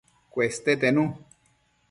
[0.33, 1.05] Cueste tenu